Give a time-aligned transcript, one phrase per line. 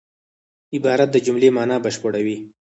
[0.75, 2.37] عبارت د جملې مانا بشپړوي.